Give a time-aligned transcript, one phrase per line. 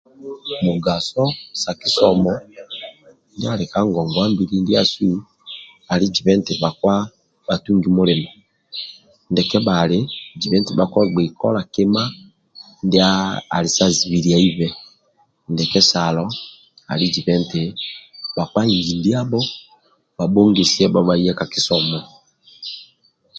[0.65, 1.23] Mugaso
[1.61, 2.31] sa kisomo
[3.51, 5.09] ali kagogwabili ndiasu
[5.91, 6.93] ali zibheti bhakpa
[7.47, 8.29] batugi mulimo
[9.29, 9.99] ndia kebali
[10.77, 12.03] bhakpa bhaghei kola kima
[12.89, 14.67] nali sa zibiliahibhe
[17.01, 19.41] iji ndiabho
[20.15, 21.99] bha bhogosia nanga kisomo